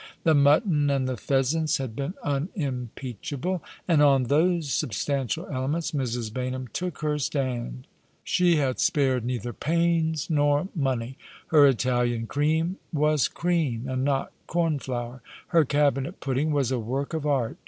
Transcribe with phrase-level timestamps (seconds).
[0.23, 6.31] The mutton and the pheasants had been unimpeachable; and on those substantial elements Mrs.
[6.33, 7.85] Baynham took her stand.
[8.23, 11.19] She had spared neither pains nor money.
[11.49, 15.21] Her Italian cream was cream, and not corn flour.
[15.49, 17.57] Her cabinet pudding was a vrork of art.